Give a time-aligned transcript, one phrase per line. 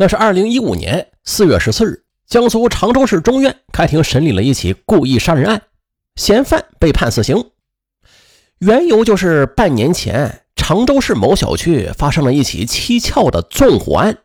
[0.00, 5.62] 那是二零一五年四月十四日，江苏常州市中院开庭审理了一起故意杀人案，
[6.14, 7.50] 嫌犯被判死刑。
[8.60, 14.18] 缘由就是半年前常州市某小区发生了一起蹊跷的纵火案，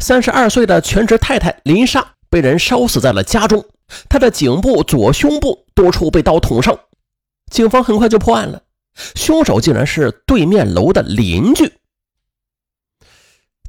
[0.00, 3.64] 三十二岁的全职太太林莎被人烧死在了家中，
[4.08, 6.76] 她的颈部、左胸部多处被刀捅伤。
[7.48, 8.60] 警方很快就破案了，
[9.14, 11.72] 凶手竟然是对面楼的邻居。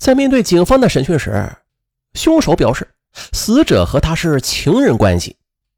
[0.03, 1.49] 在面对警方的审讯时，
[2.13, 2.85] 凶手表示
[3.31, 5.37] 死者和他是情人关系。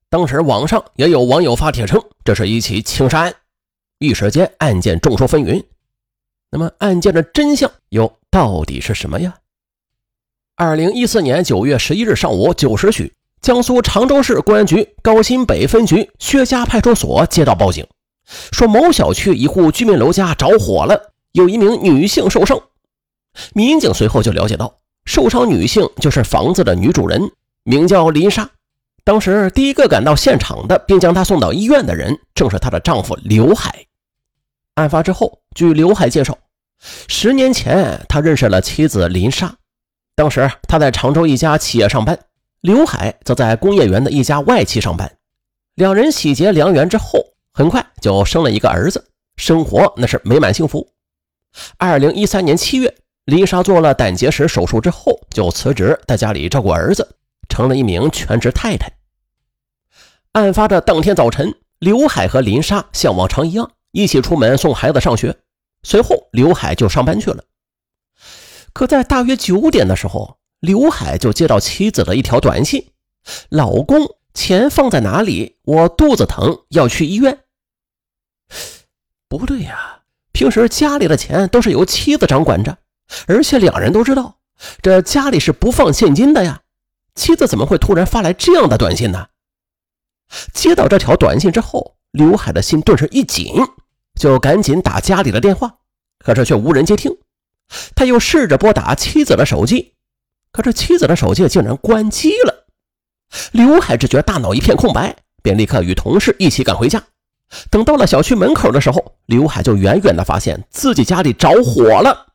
[0.10, 3.36] 当时网上也有网友发帖称这是一起情杀案，
[4.00, 5.64] 一时间案件众说纷纭。
[6.50, 9.36] 那么案件的真相又到底是什么呀？
[10.56, 17.86] 二零一四年九月十一日上午九时许，江苏常州市公安局高新北分局薛家派出所接到报警，
[18.52, 22.60] 说某小区一户居民楼家着火了，有一名女性受伤。
[23.54, 27.32] 民警随后就了解到，受伤女性就是房子的女主人，
[27.64, 28.50] 名叫林莎。
[29.04, 33.86] 当时第一个赶到现场的，并将她送到医院的人，正是她的丈夫刘海。
[34.74, 36.38] 案发之后，据刘海介绍，
[37.08, 39.56] 十年前他认识了妻子林莎，
[40.16, 42.18] 当时他在常州一家企业上班，
[42.62, 45.18] 刘海则在工业园的一家外企上班。
[45.76, 47.20] 两人喜结良缘之后，
[47.54, 50.90] 很快就生了一个儿子，生活那是美满幸福。
[51.78, 52.96] 二零一三年七月。
[53.26, 57.18] 丽莎做了胆结石手术之后，就辞职在家里照顾儿子，
[57.50, 58.92] 成了一名全职太太。
[60.34, 65.36] 案发的当天早晨，刘海和林莎像往常一样一起出门送孩子上学，
[65.82, 67.44] 随后刘海就上班去了。
[68.74, 72.92] 可在大约九点的时候，刘海就接到妻子的一条短信
[73.50, 75.58] ：“老公，钱放在哪里？
[75.64, 77.40] 我肚子疼，要去医院。”
[79.28, 82.78] 不对呀，平时家里的钱都是由妻子掌管着。
[83.28, 84.38] 而且两人都知道，
[84.82, 86.62] 这家里是不放现金的呀。
[87.16, 89.28] 妻子怎么会突然发来这样的短信呢？
[90.54, 93.54] 接到这条短信之后，刘海的心顿时一紧，
[94.20, 95.76] 就赶紧打家里的电话，
[96.20, 97.16] 可是却无人接听。
[97.96, 99.94] 他又试着拨打妻子的手机，
[100.52, 102.66] 可是妻子的手机竟然关机了。
[103.52, 107.02] 刘海只觉大脑一片空白，便立刻与同事一起赶回家。
[107.70, 112.34] 等到了小区门口的时候，刘海就远远的发现自己家里着火了。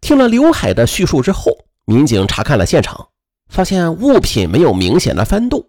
[0.00, 1.52] 听了刘海的叙述之后，
[1.84, 3.08] 民警查看了现场，
[3.48, 5.64] 发现物品没有明显的翻动，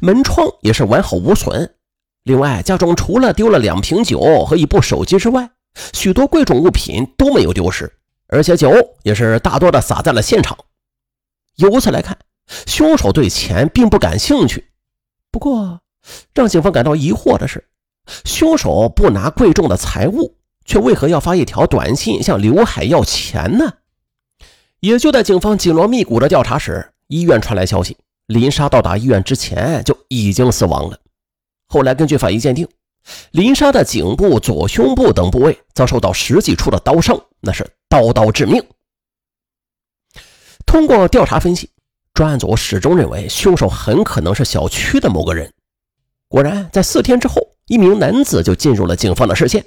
[0.00, 1.74] 门窗也是完好无损。
[2.24, 5.50] 另外，家中除了丢了两瓶酒和一部手机之外，
[5.92, 7.92] 许多贵重物品都没有丢失，
[8.28, 8.72] 而且酒
[9.02, 10.56] 也是大多的洒在了现场。
[11.56, 12.16] 由此来看，
[12.66, 14.68] 凶手对钱并不感兴趣。
[15.30, 15.80] 不过，
[16.34, 17.68] 让警方感到疑惑的是，
[18.24, 23.74] 凶手不拿贵重的财物，却为何要发一条短信向刘海要钱呢？
[24.80, 27.96] 也就在警方紧锣密鼓的调查时，医院传来消息，
[28.26, 30.98] 林莎到达医院之前就已经死亡了。
[31.68, 32.66] 后来根据法医鉴定，
[33.30, 38.62] 林莎的颈部、左胸部等部位遭受到十几处的刀伤，那是刀刀致命。
[40.66, 41.70] 通过调查分析，
[42.14, 45.52] 专案组始终认为凶手很可能是小区的某个人。
[46.28, 49.64] 果然，在四天之后，一名男子就进入了警方的视线。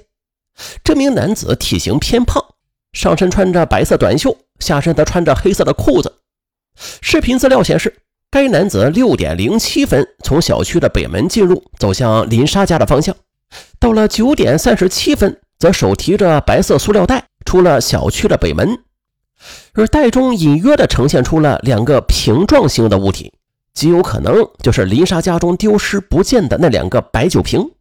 [0.82, 2.42] 这名男子体型偏胖，
[2.92, 4.36] 上身穿着白色短袖。
[4.58, 6.14] 下身则穿着黑色的裤子。
[7.02, 7.94] 视频资料显示，
[8.30, 13.14] 该男子六点零七分从小区的北门进入，走向林莎家的方向。
[13.78, 18.78] 到了九点三十七分，则手提着白色塑料袋出了小区的北门，
[19.74, 23.34] 而袋中隐约的呈现出了两个瓶状形的物体，
[23.74, 27.72] 极有可能就是林莎家中丢失不见的那两个白酒瓶。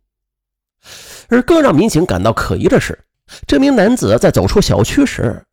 [1.29, 2.97] 而更让民警感到可疑的是，
[3.47, 5.43] 这名男子在走出小区时。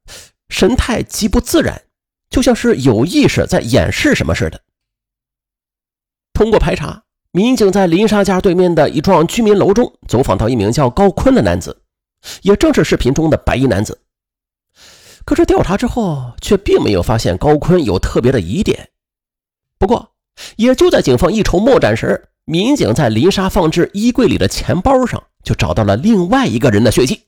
[0.48, 1.82] 神态极不自然，
[2.28, 4.60] 就像是有意识在掩饰什么似的。
[6.34, 11.80] 通过排查，民警在林莎家对面的一幢居民楼中走访到一名叫高坤的男子，
[12.42, 13.98] 也正是视频中的白衣男子。
[15.24, 18.90] 可是调查之后，却并没有发现高坤有特别的疑点。
[19.78, 20.12] 不过，
[20.56, 27.22] 也就在警方一筹莫展时，民警在林莎放置衣柜里的钱包上就找到了另外一个人的血迹。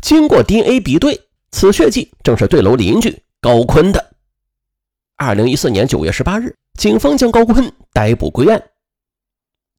[0.00, 1.22] 经过 DNA 比对。
[1.52, 4.12] 此血迹正是对楼邻居高坤的。
[5.14, 8.62] 二零一四年九月十八日，警方将高坤逮捕归案。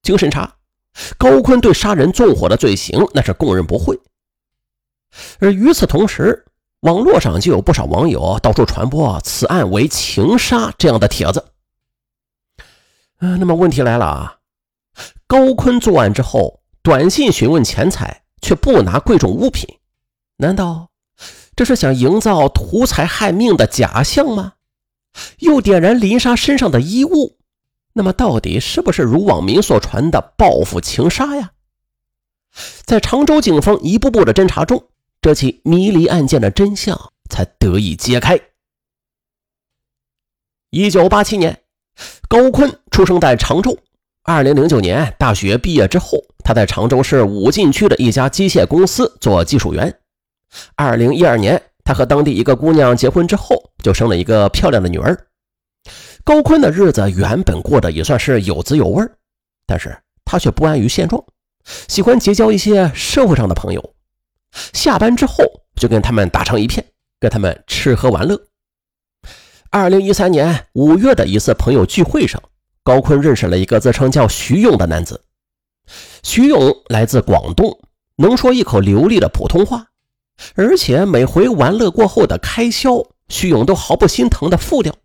[0.02, 0.56] 经审查，
[1.20, 4.00] 高坤对杀人纵火的罪行那是供认不讳。
[5.40, 6.46] 而与此同时，
[6.80, 11.46] 网络上就有不少网友到处传播此案为情杀这样的帖子。
[13.20, 14.38] 嗯，那么问题来了啊，
[15.28, 16.57] 高坤作案之后，
[16.88, 19.68] 短信询问钱财，却不拿贵重物品，
[20.38, 20.90] 难道？
[21.54, 24.54] 这是想营造图财害命的假象吗？
[25.40, 27.40] 又点燃林莎身上的衣物，
[27.92, 31.52] 那么到底是不是如网民所传的报复情杀呀？
[32.86, 34.88] 在常州警方一步步的侦查中，
[35.22, 38.40] 这起迷离案件的真相才得以揭开。
[40.70, 41.64] 一九八七年，
[42.30, 43.78] 高坤出生在常州。
[44.30, 50.02] 二零零九年大学毕业之后，他在常州市武进区的一家机械公司做技术员。
[50.76, 55.18] 二零一二年，他和当地一个姑娘结婚之后，就生了一个漂亮的女儿。
[56.26, 59.02] 高坤的日子原本过得也算是有滋有味，
[59.66, 61.24] 但是他却不安于现状，
[61.88, 63.94] 喜欢结交一些社会上的朋友。
[64.74, 65.46] 下班之后
[65.78, 66.86] 就跟他们打成一片，
[67.22, 68.38] 跟他们吃喝玩乐。
[69.70, 72.44] 二零一三年五月的一次朋友聚会上。
[72.88, 75.22] 高坤认识了一个自称叫徐勇的男子。
[76.24, 77.78] 徐勇来自广东，
[78.16, 79.88] 能说一口流利的普通话，
[80.56, 84.96] 而且每回玩乐过后的开销，徐勇都毫不心疼的付掉。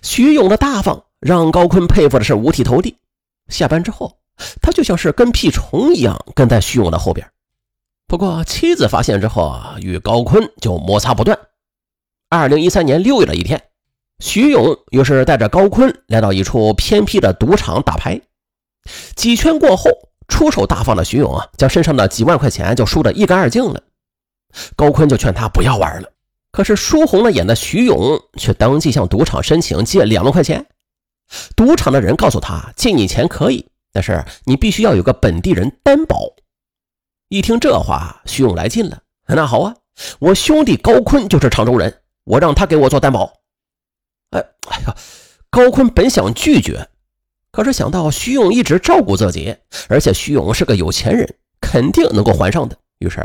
[0.00, 2.96] 徐勇的大方让高坤佩服的是五体投地。
[3.48, 4.16] 下班之后，
[4.62, 7.30] 他就像是跟屁虫一样跟在徐勇的后边。
[8.06, 11.38] 不过妻子发现之后啊，与高坤就摩擦不断。
[12.30, 13.62] 二零一三年六月的一天。
[14.20, 18.20] 徐勇又是带着高坤来到一处偏僻的赌场打牌，
[19.14, 19.90] 几圈过后，
[20.26, 23.80] 出手大方的徐勇啊，将身上的几万块钱就输得一干二净了。
[24.74, 26.10] 高坤就劝他不要玩了，
[26.50, 30.66] 可是输红了眼的徐勇却当即向赌场申请借两万块钱。
[31.54, 36.34] 赌场的人告诉他，借你钱可以，但是你必须要有个本地人担保。
[37.28, 39.76] 一听这话，徐勇来劲了，那好啊，
[40.18, 43.37] 我兄弟高坤就是常州人，我让他给我做担保。
[44.30, 44.94] 哎，哎呀，
[45.50, 46.88] 高坤本想拒绝，
[47.50, 49.56] 可是想到徐勇一直照顾自己，
[49.88, 53.24] 而且徐勇是个有钱人，肯定能够还上的，于是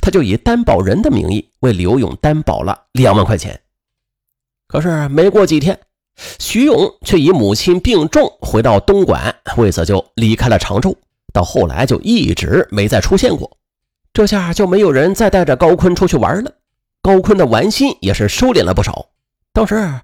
[0.00, 3.60] 他就以担保人的名义为刘勇担保了两万块钱。
[4.68, 5.78] 可是没过几天，
[6.38, 10.96] 徐勇却以母亲病重回到东莞，为此就离开了常州，
[11.32, 13.58] 到后来就一直没再出现过。
[14.12, 16.52] 这下就没有人再带着高坤出去玩了，
[17.02, 19.08] 高坤的玩心也是收敛了不少。
[19.52, 20.00] 当时。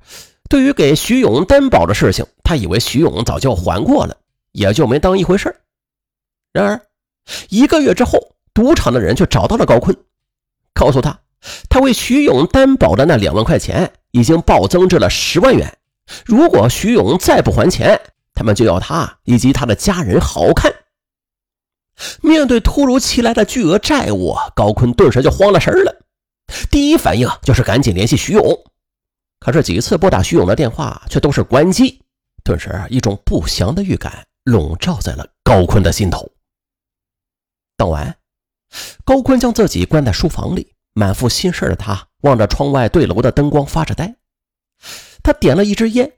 [0.50, 4.16] 对于给徐勇担保的事情，他以为徐勇早就还过了，
[4.50, 5.54] 也就没当一回事
[6.52, 6.82] 然而，
[7.48, 8.18] 一个月之后，
[8.52, 9.96] 赌场的人却找到了高坤，
[10.74, 11.20] 告诉他，
[11.68, 15.78] 他为徐勇担保的那两万块钱已经暴增至了十万元。
[16.26, 18.00] 如果徐勇再不还钱，
[18.34, 20.74] 他们就要他以及他的家人好看。
[22.22, 25.94] 面对突如其来的巨额债务，高坤顿时就慌了神了，
[26.72, 28.42] 第一反应就是赶紧联系徐勇。
[29.40, 32.02] 可是几次拨打徐勇的电话却都是关机，
[32.44, 36.30] 顿时一种不祥的预感笼罩在了高坤的心头。
[37.76, 38.14] 当晚，
[39.04, 44.14] 高坤将自己关在书房里，满腹心事的他望着窗外对楼的灯光发着呆。
[45.22, 46.12] 他点了一支烟，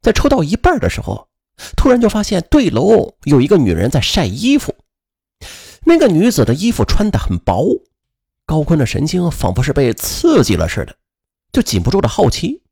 [0.00, 1.28] 在抽到一半的时候，
[1.76, 4.74] 突然就发现对楼有一个女人在晒衣服。
[5.84, 7.66] 那个女子的衣服穿得很薄，
[8.46, 10.96] 高坤的神经仿佛是被刺激了似的。
[11.52, 12.62] 就禁不住的好奇，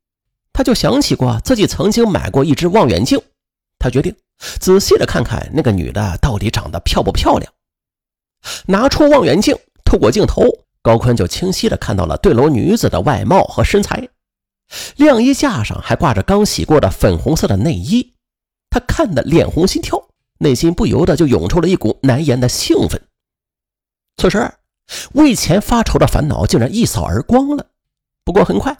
[0.53, 3.21] 他就想起过自己曾经买过一只望远镜，
[3.77, 4.15] 他决定
[4.59, 7.53] 仔细的看看那个女的到底长得漂不漂亮。
[8.67, 10.43] 拿出望远镜，透过镜头，
[10.81, 14.07] 高坤就清晰的看到了对楼女子的外貌和身材。
[14.95, 18.13] 晾衣架上还挂着刚洗过的粉红色的内衣，
[18.69, 20.07] 他看得脸红心跳，
[20.37, 23.01] 内心不由得就涌出了一股难言的兴奋。
[24.15, 24.53] 此时，
[25.13, 27.65] 为钱发愁的烦恼竟然一扫而光了。
[28.29, 28.77] 不过很快，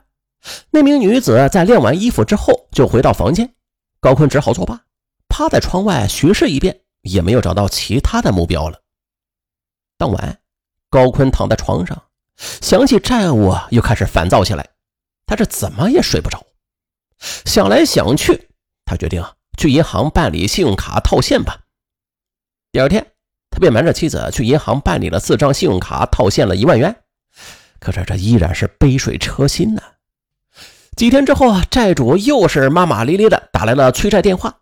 [0.69, 3.55] 那名女子在晾完衣服之后就回到房间，
[3.99, 4.83] 高坤只好作罢，
[5.27, 8.79] 趴在窗外巡视一遍，也没有找到其他的目标了。
[9.97, 10.39] 当晚，
[10.91, 12.03] 高坤躺在床上，
[12.37, 14.69] 想起债务，又开始烦躁起来。
[15.25, 16.45] 他这怎么也睡不着，
[17.17, 18.49] 想来想去，
[18.85, 19.25] 他决定
[19.57, 21.61] 去银行办理信用卡套现吧。
[22.71, 23.13] 第二天，
[23.49, 26.98] 他便瞒着妻子去银行办理了四张信用卡套现了一万元。
[27.79, 29.81] 可是这依然是杯水车薪呢。
[30.95, 34.57] 几天之后啊，债主又是骂骂咧咧的打来了催债电话。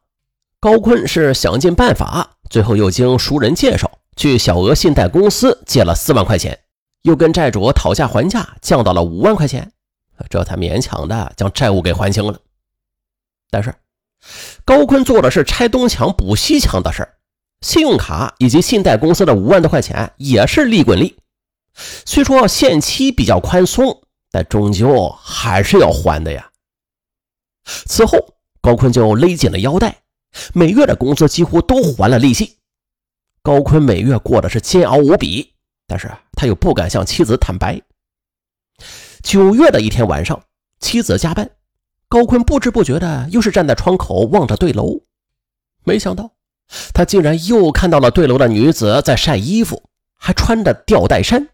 [0.59, 6.59] 高坤是想尽办法，最后又经熟人介绍去小额信贷公司借了四万块钱，
[7.03, 9.71] 又跟债主讨价还价，降到了五万块钱，
[10.29, 12.39] 这才勉强的将债务给还清了。
[13.49, 13.73] 但是
[14.65, 17.07] 高坤做的是拆东墙补西墙的事，
[17.61, 21.15] 信用卡以及信贷公司的五万多块钱也是利滚利。
[22.05, 26.49] 虽说限期比较宽松，但终究还是要还的呀。
[27.85, 28.17] 此后，
[28.61, 30.03] 高坤就勒紧了腰带，
[30.53, 32.57] 每月的工资几乎都还了利息。
[33.41, 35.53] 高坤每月过的是煎熬无比，
[35.85, 37.81] 但是他又不敢向妻子坦白。
[39.21, 40.41] 九月的一天晚上，
[40.79, 41.49] 妻子加班，
[42.09, 45.01] 高坤不知不觉的又是站在窗口望着对楼，
[45.83, 46.31] 没想到
[46.93, 49.83] 他竟然又看到了对楼的女子在晒衣服，
[50.17, 51.49] 还穿着吊带衫。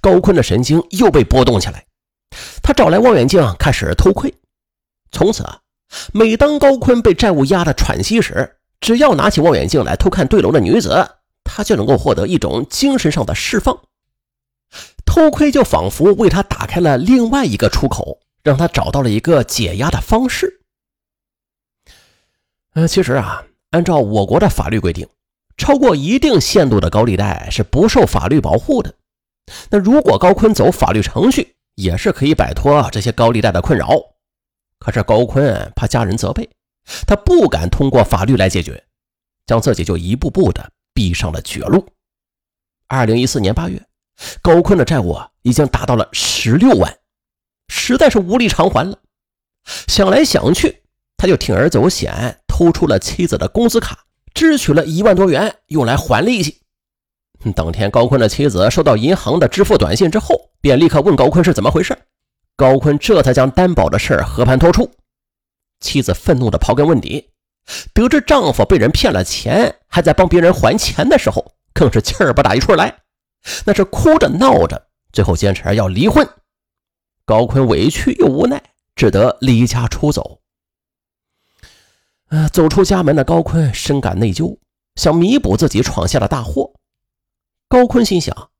[0.00, 1.84] 高坤的神经又被波动起来，
[2.62, 4.32] 他找来望远镜开始偷窥。
[5.10, 5.60] 从此啊，
[6.12, 13.80] 每当高坤被债务压得喘息时，只要拿起望远镜来偷看对楼的女子，他就能够获得一种精神上的释放。
[15.04, 20.60] 偷窥就仿佛为他打开了另外一个出口，让他找到了一个解压的方式。
[22.74, 25.08] 呃，其实啊，按照我国的法律规定，
[25.56, 28.94] 超过一定限度的高利贷是不受法律保护的。
[29.70, 33.88] 那如果高坤走法律程序，也是可以摆脱这些高利贷的困扰。
[34.78, 36.48] 可是高坤怕家人责备，
[37.06, 38.84] 他不敢通过法律来解决，
[39.46, 41.86] 将自己就一步步的逼上了绝路。
[42.86, 43.84] 二零一四年八月，
[44.40, 46.98] 高坤的债务啊已经达到了十六万，
[47.68, 48.98] 实在是无力偿还了。
[49.86, 50.82] 想来想去，
[51.16, 56.59] 他就铤而走险，偷出了妻子的工资卡，支取了一万多元，用来还利息。
[57.54, 61.96] 当天，高坤的妻子收到银行的支付短信之后，便立刻问高坤是怎么回事。
[62.54, 64.90] 高坤这才将担保的事和盘托出。
[65.80, 67.30] 妻子愤怒的刨根问底，
[67.94, 72.94] 得知丈夫被人骗了钱，还在帮别人还钱的时候，更是气不打一处来，
[73.64, 76.28] 那是哭着闹着，最后坚持要离婚。
[77.24, 78.62] 高坤委屈又无奈，
[78.94, 80.40] 只得离家出走。
[82.28, 84.58] 呃，走出家门的高坤深感内疚，
[84.96, 86.74] 想弥补自己闯下的大祸。
[87.70, 88.50] 高坤心想，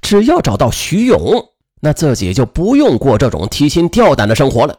[0.00, 1.50] 只要找到徐勇，
[1.80, 4.78] 那自己就不用过这种提心吊胆的生活了。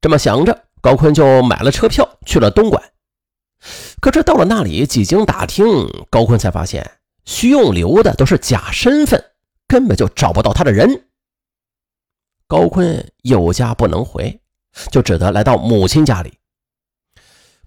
[0.00, 2.82] 这么想着，高坤就买了车票去了东莞。
[4.00, 5.66] 可是到了那里，几经打听，
[6.08, 6.92] 高坤才发现
[7.26, 9.22] 徐勇留的都是假身份，
[9.68, 11.04] 根本就找不到他的人。
[12.48, 14.40] 高坤有家不能回，
[14.90, 16.38] 就只得来到母亲家里。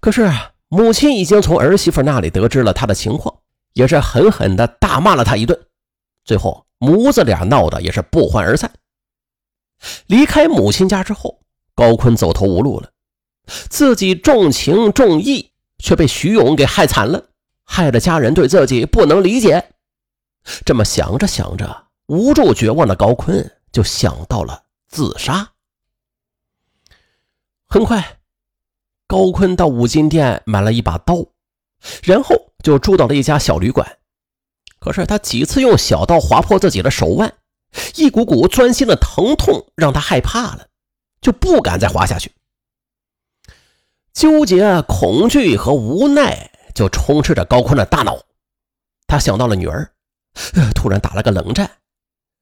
[0.00, 0.28] 可是
[0.66, 3.36] 母亲已经从儿媳妇那里得知了他的情况。
[3.74, 5.66] 也是狠狠的大骂了他一顿，
[6.24, 8.72] 最后母子俩闹得也是不欢而散。
[10.06, 11.42] 离开母亲家之后，
[11.74, 12.90] 高坤走投无路了，
[13.68, 17.28] 自己重情重义，却被徐勇给害惨了，
[17.64, 19.72] 害得家人对自己不能理解。
[20.64, 25.52] 这么想着想着，无助绝望的高坤就想到了自杀。
[27.66, 28.20] 很快，
[29.08, 31.26] 高坤到五金店买了一把刀，
[32.02, 32.50] 然后。
[32.64, 33.98] 就住到了一家小旅馆，
[34.78, 37.34] 可是他几次用小刀划破自己的手腕，
[37.96, 40.66] 一股股钻心的疼痛让他害怕了，
[41.20, 42.32] 就不敢再划下去。
[44.14, 48.18] 纠结、恐惧和无奈就充斥着高坤的大脑。
[49.06, 49.92] 他想到了女儿，
[50.74, 51.70] 突然打了个冷战。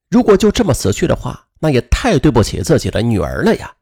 [0.08, 3.75] 如果就这么死去的话，那也太对不起自己的女儿了呀。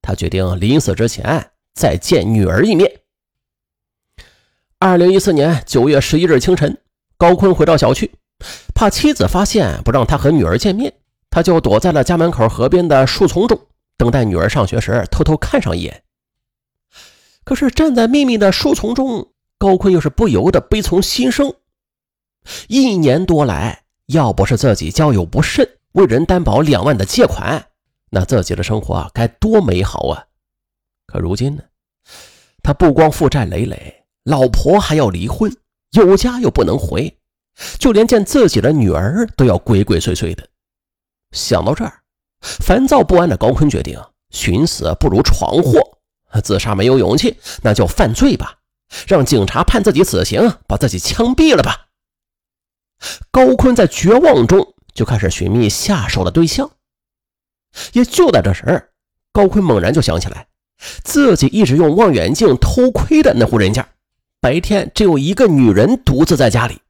[0.00, 2.90] 他决定临死之前再见女儿一面。
[4.78, 6.76] 二零一四年九月十一日清晨，
[7.16, 8.10] 高坤回到小区，
[8.74, 10.92] 怕妻子发现不让他和女儿见面，
[11.30, 13.58] 他就躲在了家门口河边的树丛中，
[13.96, 16.02] 等待女儿上学时偷偷看上一眼。
[17.42, 21.54] 可是站在密密的树丛中，高坤又是不由得悲从心生。
[22.68, 27.68] 一年多来，要不是自己交友不慎，为人担保两万的借款，
[28.10, 30.26] 那自己的生活该多美好啊！
[31.06, 31.62] 可如今呢，
[32.62, 34.02] 他不光负债累累。
[34.26, 35.56] 老婆还要离婚，
[35.92, 37.16] 有家又不能回，
[37.78, 40.48] 就连见自己的女儿都要鬼鬼祟祟的。
[41.30, 42.00] 想到这儿，
[42.40, 45.80] 烦躁不安的高坤决定寻死不如闯祸。
[46.42, 48.58] 自杀没有勇气，那就犯罪吧，
[49.06, 51.86] 让警察判自己死刑，把自己枪毙了吧。
[53.30, 56.68] 高坤在绝望中就开始寻觅下手的对象。
[57.92, 58.90] 也就在这时，
[59.32, 60.48] 高坤猛然就想起来，
[61.04, 63.88] 自己一直用望远镜偷窥的那户人家。
[64.46, 66.80] 白天只有一个女人独自在家里，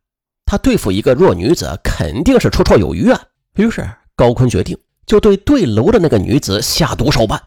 [0.45, 3.19] 他对付一个弱女子肯定是绰绰有余啊。
[3.55, 7.45] 于是高坤决定就对对楼的那个女子下毒手吧。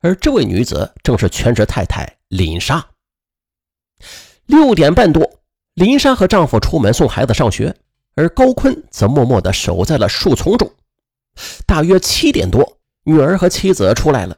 [0.00, 2.84] 而这位女子正是全职太太林莎。
[4.46, 5.30] 六点半多，
[5.74, 7.76] 林莎和丈夫出门送孩子上学，
[8.16, 10.68] 而高坤则默默地守在了树丛中。
[11.64, 14.36] 大约七点多，女儿和妻子出来了，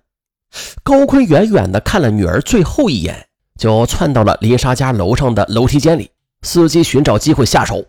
[0.82, 3.28] 高坤远远地看了女儿最后一眼。
[3.60, 7.84] 就窜到了林莎家楼上的楼梯间里，伺机寻找机会下手。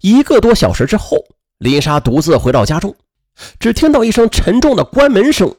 [0.00, 1.16] 一个多小时之后，
[1.58, 2.94] 林莎独自回到家中，
[3.58, 5.56] 只听到一声沉重的关门声。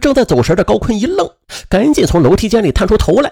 [0.00, 1.30] 正在走神的高坤一愣，
[1.68, 3.30] 赶紧从楼梯间里探出头来。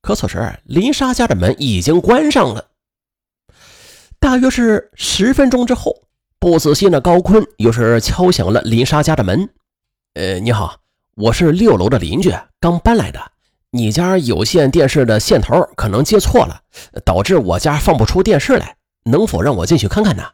[0.00, 2.68] 可此时，林莎家的门已经关上了。
[4.20, 6.04] 大约是十分钟之后，
[6.38, 9.48] 不死心的高坤又是敲响了林莎家的门。
[10.14, 10.76] 呃，你好，
[11.16, 13.32] 我是六楼的邻居，刚搬来的。
[13.76, 16.62] 你家有线电视的线头可能接错了，
[17.04, 18.76] 导致我家放不出电视来。
[19.04, 20.24] 能否让我进去看看呢？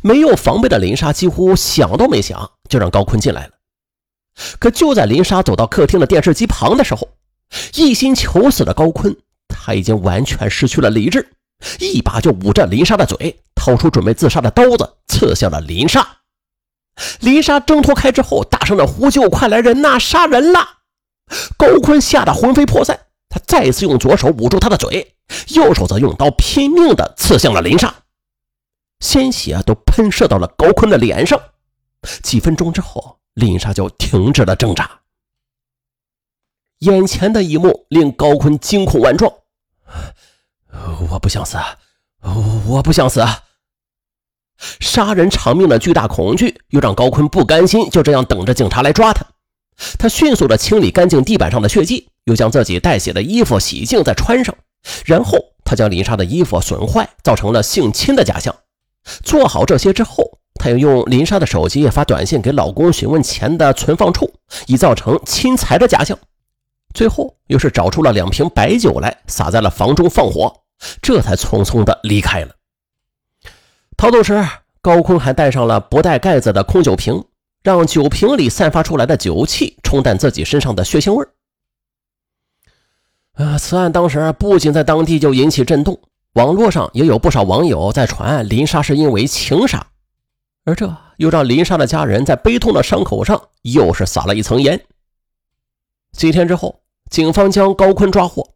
[0.00, 3.52] 没有防备的林莎几乎想都没想，就让高坤进来了。
[4.58, 7.08] 可就在林莎走到客厅的电视机旁的时候，
[7.74, 9.16] 一心求死的高坤
[9.48, 11.28] 他已经完全失去了理智，
[11.80, 16.06] 一把就捂着林莎的嘴，掏出准备自杀的刀子，刺向了林莎。
[17.20, 19.98] 林莎挣脱开之后，大声的呼救：“快来人呐！
[19.98, 20.77] 杀人了！”
[21.56, 25.14] 高坤吓得魂飞魄散，他再次用左手捂住他的嘴，
[25.48, 27.94] 右手则用刀拼命的刺向了林莎，
[29.00, 31.40] 鲜血都喷射到了高坤的脸上。
[32.22, 35.00] 几分钟之后，林莎就停止了挣扎。
[36.80, 39.32] 眼前的一幕令高坤惊恐万状
[41.10, 41.58] ：“我不想死，
[42.66, 43.24] 我不想死！”
[44.80, 49.26] 杀人偿命的巨大恐惧又让高坤不甘心就这样等着警察来抓他。
[49.98, 54.54] 他迅速地清理干净地板上的血迹，又将自己带血的衣服洗净再穿上，
[55.04, 58.54] 然后他将林莎的衣服损坏，造成了性侵的假象。
[59.22, 64.32] 做好这些之后，他又用林莎的手机发短信给老公询问钱的存放处，
[64.66, 66.18] 以造成侵财的假象。
[66.92, 70.52] 最后又是找出了两瓶白酒来，撒在了房中放火，
[71.00, 72.54] 这才匆匆地离开了。
[73.96, 74.44] 逃走时，
[74.80, 77.24] 高坤还带上了不带盖子的空酒瓶。
[77.62, 81.28] 让酒瓶里散发出来的酒气冲淡自己身上的血腥味儿。
[83.34, 86.00] 呃，此案当时不仅在当地就引起震动，
[86.32, 89.86] 网络上也有不少网友在传林莎是因为情杀，
[90.64, 94.80] 而这又让林莎的家人在悲痛的伤口上又是撒了一层盐。
[96.12, 98.54] 几天之后，警方将高坤抓获，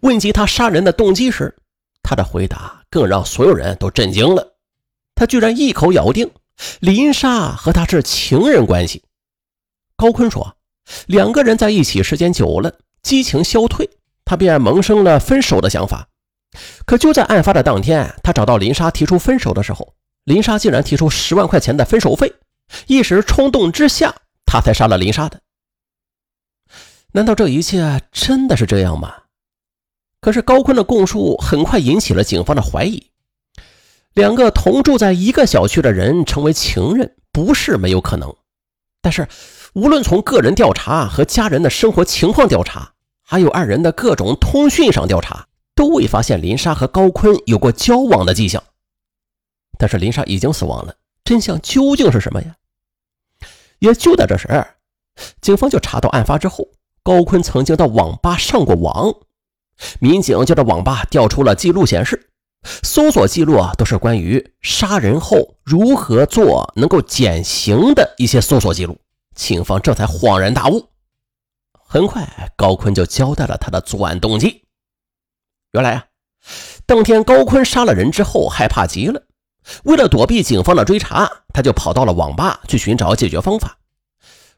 [0.00, 1.54] 问及他杀人的动机时，
[2.02, 4.54] 他的回答更让所有人都震惊了，
[5.14, 6.30] 他居然一口咬定。
[6.80, 9.02] 林莎和他是情人关系，
[9.96, 10.56] 高坤说，
[11.06, 13.88] 两个人在一起时间久了，激情消退，
[14.24, 16.08] 他便萌生了分手的想法。
[16.84, 22.32] 可就在案发的当天，他找到林莎提出分手的时候，林莎竟然提出十万块钱的分手费，
[22.86, 25.40] 一时冲动之下，他才杀了林莎的。
[27.12, 29.14] 难道这一切真的是这样吗？
[30.20, 33.11] 可是高坤的供述很快引起了警方的怀疑。
[34.14, 38.34] 两个同住在一个小区的人成为情人，不是没有可能。
[39.00, 39.26] 但是，
[39.74, 48.62] 无论从个人调查和家人的生活情况调查，还有二人的各种通讯上调查，都未发现林莎和高坤有过交往的迹象。
[49.78, 50.94] 但是，林莎已经死亡了，
[51.24, 52.54] 真相究竟是什么呀？
[53.78, 54.46] 也就在这时，
[55.40, 56.68] 警方就查到案发之后，
[57.02, 59.12] 高坤曾经到网吧上过网。
[59.98, 62.28] 民警就在网吧调出了记录，显示。
[62.64, 68.98] 搜索记录啊，都是关于杀人后如何做能够减刑的一些搜索记录。
[69.34, 70.88] 警方这才恍然大悟。
[71.72, 74.62] 很快，高坤就交代了他的作案动机。
[75.72, 76.04] 原来啊，
[76.86, 79.22] 当天高坤杀了人之后，害怕极了，
[79.84, 83.78] 为了躲避警方的追查，他就跑到了网吧去寻找解决方法。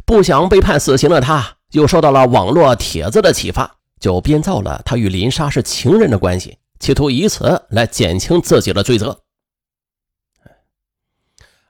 [0.04, 6.58] 不想被判死刑的他，又受到了网络帖子的启发，就编造了他与林莎是情人的关系。
[6.78, 9.22] 企图以此来减轻自己的罪责。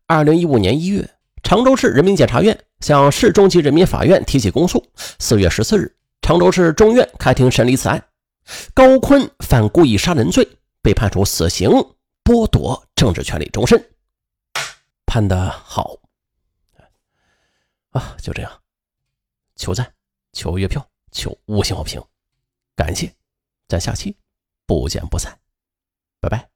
[0.07, 4.85] 二零一五年一月，常州市人民检察院向市中级人民法院提起公诉。
[5.19, 8.05] 四月十四日，常州市中院开庭审理此案。
[8.75, 10.47] 高坤犯故意杀人罪，
[10.83, 11.71] 被判处死刑，
[12.23, 13.83] 剥夺政治权利终身。
[15.07, 15.97] 判的好
[17.91, 18.17] 啊！
[18.21, 18.61] 就这样，
[19.57, 19.95] 求赞，
[20.33, 22.03] 求月票，求五星好评，
[22.77, 23.15] 感谢，
[23.69, 24.17] 咱下期。
[24.67, 25.39] 不见不散，
[26.21, 26.54] 拜拜。